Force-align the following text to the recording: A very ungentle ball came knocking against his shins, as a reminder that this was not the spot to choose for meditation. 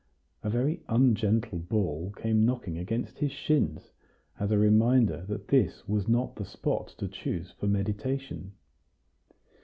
A 0.41 0.49
very 0.49 0.81
ungentle 0.89 1.59
ball 1.59 2.11
came 2.17 2.43
knocking 2.43 2.75
against 2.79 3.19
his 3.19 3.31
shins, 3.31 3.91
as 4.39 4.49
a 4.49 4.57
reminder 4.57 5.23
that 5.27 5.49
this 5.49 5.87
was 5.87 6.07
not 6.07 6.35
the 6.35 6.43
spot 6.43 6.87
to 6.97 7.07
choose 7.07 7.51
for 7.51 7.67
meditation. 7.67 8.53